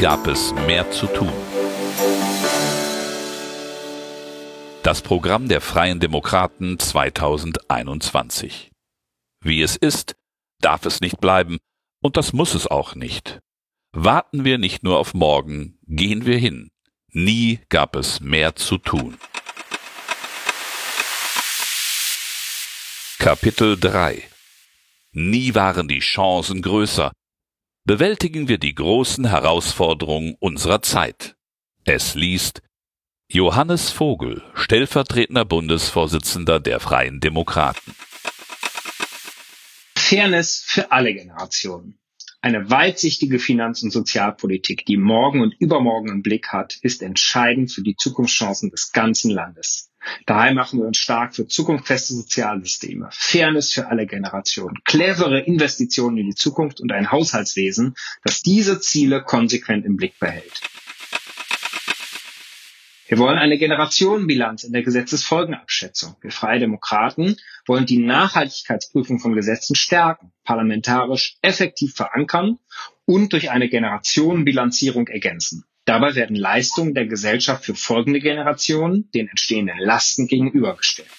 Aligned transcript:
Gab 0.00 0.26
es 0.28 0.54
mehr 0.66 0.90
zu 0.90 1.06
tun. 1.08 1.30
Das 4.82 5.02
Programm 5.02 5.46
der 5.48 5.60
Freien 5.60 6.00
Demokraten 6.00 6.78
2021. 6.78 8.70
Wie 9.42 9.60
es 9.60 9.76
ist, 9.76 10.16
darf 10.62 10.86
es 10.86 11.02
nicht 11.02 11.20
bleiben, 11.20 11.58
und 12.02 12.16
das 12.16 12.32
muss 12.32 12.54
es 12.54 12.66
auch 12.66 12.94
nicht. 12.94 13.40
Warten 13.92 14.46
wir 14.46 14.56
nicht 14.56 14.82
nur 14.82 14.98
auf 14.98 15.12
morgen, 15.12 15.78
gehen 15.86 16.24
wir 16.24 16.38
hin. 16.38 16.70
Nie 17.12 17.60
gab 17.68 17.94
es 17.94 18.20
mehr 18.20 18.56
zu 18.56 18.78
tun. 18.78 19.18
Kapitel 23.18 23.78
3 23.78 24.22
Nie 25.12 25.54
waren 25.54 25.88
die 25.88 25.98
Chancen 25.98 26.62
größer. 26.62 27.12
Bewältigen 27.90 28.46
wir 28.46 28.58
die 28.58 28.76
großen 28.76 29.28
Herausforderungen 29.28 30.36
unserer 30.38 30.80
Zeit. 30.80 31.34
Es 31.84 32.14
liest 32.14 32.62
Johannes 33.28 33.90
Vogel, 33.90 34.44
stellvertretender 34.54 35.44
Bundesvorsitzender 35.44 36.60
der 36.60 36.78
Freien 36.78 37.18
Demokraten. 37.18 37.96
Fairness 39.96 40.62
für 40.64 40.92
alle 40.92 41.12
Generationen. 41.12 41.98
Eine 42.40 42.70
weitsichtige 42.70 43.40
Finanz- 43.40 43.82
und 43.82 43.90
Sozialpolitik, 43.90 44.86
die 44.86 44.96
morgen 44.96 45.40
und 45.40 45.56
übermorgen 45.58 46.10
im 46.10 46.22
Blick 46.22 46.52
hat, 46.52 46.76
ist 46.82 47.02
entscheidend 47.02 47.72
für 47.72 47.82
die 47.82 47.96
Zukunftschancen 47.96 48.70
des 48.70 48.92
ganzen 48.92 49.32
Landes. 49.32 49.89
Daher 50.26 50.54
machen 50.54 50.80
wir 50.80 50.86
uns 50.86 50.98
stark 50.98 51.34
für 51.34 51.46
zukunftsfeste 51.46 52.14
Sozialsysteme, 52.14 53.08
Fairness 53.12 53.72
für 53.72 53.88
alle 53.88 54.06
Generationen, 54.06 54.78
clevere 54.84 55.40
Investitionen 55.40 56.18
in 56.18 56.26
die 56.26 56.34
Zukunft 56.34 56.80
und 56.80 56.92
ein 56.92 57.10
Haushaltswesen, 57.10 57.94
das 58.24 58.42
diese 58.42 58.80
Ziele 58.80 59.22
konsequent 59.22 59.84
im 59.84 59.96
Blick 59.96 60.18
behält. 60.18 60.60
Wir 63.10 63.18
wollen 63.18 63.38
eine 63.38 63.58
Generationenbilanz 63.58 64.62
in 64.62 64.72
der 64.72 64.84
Gesetzesfolgenabschätzung. 64.84 66.14
Wir 66.20 66.30
Freie 66.30 66.60
Demokraten 66.60 67.36
wollen 67.66 67.84
die 67.84 67.98
Nachhaltigkeitsprüfung 67.98 69.18
von 69.18 69.34
Gesetzen 69.34 69.74
stärken, 69.74 70.30
parlamentarisch 70.44 71.34
effektiv 71.42 71.96
verankern 71.96 72.60
und 73.06 73.32
durch 73.32 73.50
eine 73.50 73.68
Generationenbilanzierung 73.68 75.08
ergänzen. 75.08 75.64
Dabei 75.90 76.14
werden 76.14 76.36
Leistungen 76.36 76.94
der 76.94 77.08
Gesellschaft 77.08 77.64
für 77.64 77.74
folgende 77.74 78.20
Generationen 78.20 79.10
den 79.10 79.26
entstehenden 79.26 79.76
Lasten 79.80 80.28
gegenübergestellt. 80.28 81.10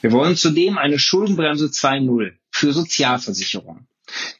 Wir 0.00 0.12
wollen 0.12 0.36
zudem 0.36 0.78
eine 0.78 1.00
Schuldenbremse 1.00 1.66
2.0 1.66 2.34
für 2.52 2.72
Sozialversicherungen. 2.72 3.88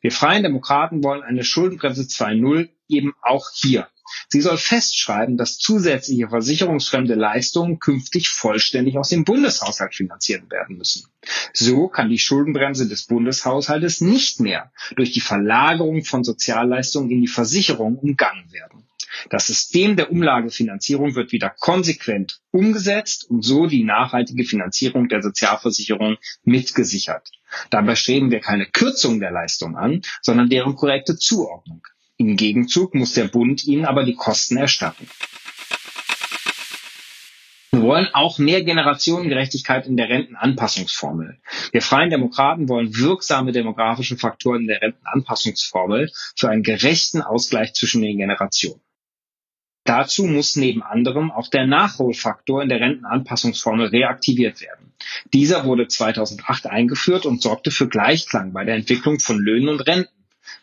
Wir 0.00 0.12
Freien 0.12 0.44
Demokraten 0.44 1.02
wollen 1.02 1.24
eine 1.24 1.42
Schuldenbremse 1.42 2.02
2.0 2.02 2.68
eben 2.86 3.12
auch 3.22 3.48
hier 3.52 3.88
Sie 4.28 4.40
soll 4.40 4.58
festschreiben, 4.58 5.36
dass 5.36 5.58
zusätzliche 5.58 6.28
versicherungsfremde 6.28 7.14
Leistungen 7.14 7.78
künftig 7.78 8.28
vollständig 8.28 8.98
aus 8.98 9.08
dem 9.08 9.24
Bundeshaushalt 9.24 9.94
finanziert 9.94 10.50
werden 10.50 10.76
müssen. 10.76 11.06
So 11.52 11.88
kann 11.88 12.10
die 12.10 12.18
Schuldenbremse 12.18 12.88
des 12.88 13.04
Bundeshaushaltes 13.04 14.00
nicht 14.00 14.40
mehr 14.40 14.72
durch 14.96 15.12
die 15.12 15.20
Verlagerung 15.20 16.04
von 16.04 16.24
Sozialleistungen 16.24 17.10
in 17.10 17.20
die 17.20 17.28
Versicherung 17.28 17.96
umgangen 17.98 18.52
werden. 18.52 18.84
Das 19.30 19.46
System 19.46 19.96
der 19.96 20.10
Umlagefinanzierung 20.10 21.14
wird 21.14 21.32
wieder 21.32 21.50
konsequent 21.50 22.40
umgesetzt 22.50 23.30
und 23.30 23.42
so 23.42 23.66
die 23.66 23.84
nachhaltige 23.84 24.44
Finanzierung 24.44 25.08
der 25.08 25.22
Sozialversicherung 25.22 26.16
mitgesichert. 26.42 27.30
Dabei 27.70 27.94
streben 27.94 28.30
wir 28.30 28.40
keine 28.40 28.66
Kürzung 28.66 29.20
der 29.20 29.30
Leistung 29.30 29.76
an, 29.76 30.02
sondern 30.20 30.48
deren 30.48 30.74
korrekte 30.74 31.16
Zuordnung. 31.16 31.86
Im 32.16 32.36
Gegenzug 32.36 32.94
muss 32.94 33.14
der 33.14 33.24
Bund 33.24 33.64
ihnen 33.64 33.84
aber 33.84 34.04
die 34.04 34.14
Kosten 34.14 34.56
erstatten. 34.56 35.08
Wir 37.72 37.82
wollen 37.82 38.06
auch 38.12 38.38
mehr 38.38 38.62
Generationengerechtigkeit 38.62 39.88
in 39.88 39.96
der 39.96 40.08
Rentenanpassungsformel. 40.08 41.40
Wir 41.72 41.82
Freien 41.82 42.10
Demokraten 42.10 42.68
wollen 42.68 42.96
wirksame 42.96 43.50
demografische 43.50 44.16
Faktoren 44.16 44.62
in 44.62 44.68
der 44.68 44.80
Rentenanpassungsformel 44.80 46.12
für 46.36 46.48
einen 46.48 46.62
gerechten 46.62 47.20
Ausgleich 47.20 47.74
zwischen 47.74 48.02
den 48.02 48.16
Generationen. 48.16 48.80
Dazu 49.82 50.24
muss 50.24 50.54
neben 50.54 50.84
anderem 50.84 51.32
auch 51.32 51.48
der 51.48 51.66
Nachholfaktor 51.66 52.62
in 52.62 52.68
der 52.68 52.80
Rentenanpassungsformel 52.80 53.88
reaktiviert 53.88 54.60
werden. 54.62 54.94
Dieser 55.32 55.64
wurde 55.64 55.88
2008 55.88 56.66
eingeführt 56.66 57.26
und 57.26 57.42
sorgte 57.42 57.72
für 57.72 57.88
Gleichklang 57.88 58.52
bei 58.52 58.64
der 58.64 58.76
Entwicklung 58.76 59.18
von 59.18 59.38
Löhnen 59.38 59.68
und 59.68 59.80
Renten 59.80 60.13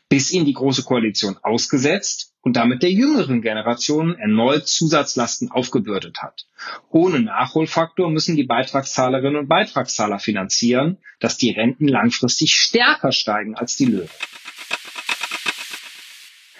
bis 0.09 0.31
ihn 0.31 0.45
die 0.45 0.53
Große 0.53 0.83
Koalition 0.83 1.37
ausgesetzt 1.41 2.33
und 2.41 2.55
damit 2.55 2.83
der 2.83 2.91
jüngeren 2.91 3.41
Generation 3.41 4.15
erneut 4.15 4.67
Zusatzlasten 4.67 5.51
aufgebürdet 5.51 6.21
hat. 6.21 6.47
Ohne 6.89 7.21
Nachholfaktor 7.21 8.09
müssen 8.09 8.35
die 8.35 8.43
Beitragszahlerinnen 8.43 9.37
und 9.37 9.47
Beitragszahler 9.47 10.19
finanzieren, 10.19 10.97
dass 11.19 11.37
die 11.37 11.51
Renten 11.51 11.87
langfristig 11.87 12.53
stärker 12.53 13.11
steigen 13.11 13.55
als 13.55 13.75
die 13.77 13.85
Löhne. 13.85 14.09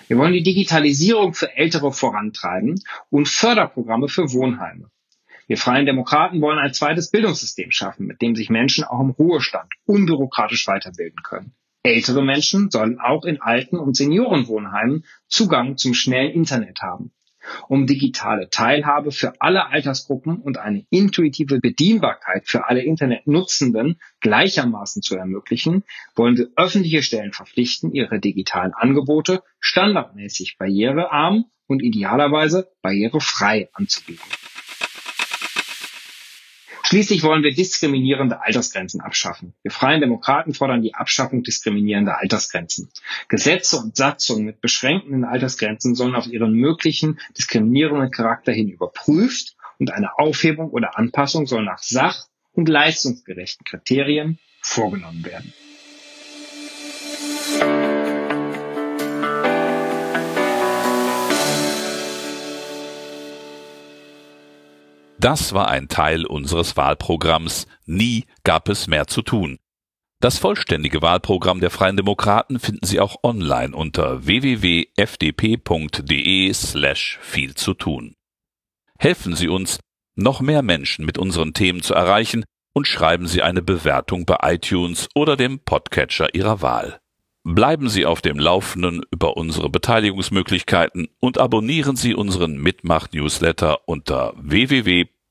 Wir 0.08 0.18
wollen 0.18 0.34
die 0.34 0.44
Digitalisierung 0.44 1.34
für 1.34 1.56
Ältere 1.56 1.94
vorantreiben 1.94 2.84
und 3.10 3.30
Förderprogramme 3.30 4.10
für 4.10 4.34
Wohnheime. 4.34 4.92
Wir 5.48 5.58
Freien 5.58 5.86
Demokraten 5.86 6.42
wollen 6.42 6.60
ein 6.60 6.74
zweites 6.74 7.12
Bildungssystem 7.12 7.72
schaffen, 7.72 8.08
mit 8.08 8.22
dem 8.22 8.36
sich 8.36 8.50
Menschen 8.50 8.84
auch 8.84 9.00
im 9.00 9.10
Ruhestand 9.10 9.72
unbürokratisch 9.86 10.68
weiterbilden 10.68 11.24
können. 11.24 11.54
Ältere 11.84 12.24
Menschen 12.24 12.70
sollen 12.70 13.00
auch 13.00 13.26
in 13.26 13.42
Alten- 13.42 13.80
und 13.80 13.96
Seniorenwohnheimen 13.96 15.04
Zugang 15.28 15.78
zum 15.78 15.96
schnellen 15.96 16.32
Internet 16.32 16.82
haben. 16.82 17.12
Um 17.68 17.88
digitale 17.88 18.52
Teilhabe 18.52 19.12
für 19.12 19.42
alle 19.42 19.68
Altersgruppen 19.68 20.38
und 20.38 20.60
eine 20.60 20.86
intuitive 20.92 21.60
Bedienbarkeit 21.60 22.44
für 22.46 22.68
alle 22.68 22.84
Internetnutzenden 22.84 24.00
gleichermaßen 24.20 25.02
zu 25.02 25.16
ermöglichen, 25.16 25.84
wollen 26.16 26.38
wir 26.38 26.50
öffentliche 26.56 27.02
Stellen 27.02 27.34
verpflichten, 27.34 27.94
ihre 27.94 28.20
digitalen 28.20 28.74
Angebote 28.76 29.42
standardmäßig 29.60 30.58
barrierearm 30.60 31.46
und 31.66 31.82
idealerweise 31.82 32.72
barrierefrei 32.84 33.70
anzubieten. 33.74 34.30
Schließlich 36.92 37.24
wollen 37.24 37.42
wir 37.42 37.54
diskriminierende 37.54 38.42
Altersgrenzen 38.42 39.00
abschaffen. 39.00 39.54
Wir 39.64 39.72
Freien 39.72 40.02
Demokraten 40.02 40.54
fordern 40.54 40.82
die 40.82 40.94
Abschaffung 40.94 41.42
diskriminierender 41.42 42.20
Altersgrenzen. 42.20 42.90
Gesetze 43.30 43.78
und 43.78 43.96
Satzungen 43.96 44.44
mit 44.44 44.60
beschränkenden 44.60 45.24
Altersgrenzen 45.24 45.96
sollen 45.96 46.16
auf 46.16 46.28
ihren 46.28 46.52
möglichen 46.52 47.18
diskriminierenden 47.38 48.12
Charakter 48.12 48.52
hin 48.52 48.68
überprüft 48.68 49.56
und 49.80 49.94
eine 49.94 50.20
Aufhebung 50.20 50.70
oder 50.72 50.98
Anpassung 50.98 51.48
soll 51.48 51.64
nach 51.64 51.82
sach- 51.82 52.28
und 52.52 52.68
leistungsgerechten 52.68 53.64
Kriterien 53.64 54.38
vorgenommen 54.62 55.24
werden. 55.24 55.54
Das 65.22 65.54
war 65.54 65.68
ein 65.68 65.88
Teil 65.88 66.26
unseres 66.26 66.76
Wahlprogramms 66.78 67.68
Nie 67.86 68.26
gab 68.44 68.68
es 68.70 68.88
mehr 68.88 69.06
zu 69.06 69.22
tun. 69.22 69.60
Das 70.20 70.40
vollständige 70.40 71.04
Wahlprogramm 71.04 71.60
der 71.60 71.70
Freien 71.70 71.96
Demokraten 71.96 72.60
finden 72.60 72.88
Sie 72.88 73.00
auch 73.00 73.18
online 73.22 73.76
unter 73.76 74.26
www.fdp.de 74.26 74.92
slash 76.54 77.20
viel 77.22 77.54
zu 77.54 77.76
tun. 77.76 78.16
Helfen 78.98 79.36
Sie 79.36 79.48
uns, 79.48 79.80
noch 80.16 80.42
mehr 80.42 80.64
Menschen 80.64 81.06
mit 81.06 81.20
unseren 81.20 81.54
Themen 81.54 81.84
zu 81.84 81.94
erreichen 81.94 82.44
und 82.74 82.88
schreiben 82.88 83.28
Sie 83.28 83.44
eine 83.44 83.62
Bewertung 83.62 84.26
bei 84.26 84.38
iTunes 84.42 85.08
oder 85.14 85.38
dem 85.38 85.60
Podcatcher 85.60 86.34
Ihrer 86.34 86.64
Wahl. 86.64 87.00
Bleiben 87.44 87.90
Sie 87.90 88.06
auf 88.06 88.22
dem 88.22 88.38
Laufenden 88.38 89.02
über 89.10 89.36
unsere 89.36 89.68
Beteiligungsmöglichkeiten 89.70 91.10
und 91.20 91.40
abonnieren 91.40 91.96
Sie 91.96 92.14
unseren 92.14 92.58
Mitmach-Newsletter 92.58 93.88
unter 93.88 94.36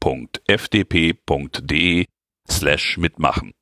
www.fdp.de 0.04 2.06
slash 2.44 2.96
mitmachen. 2.96 3.52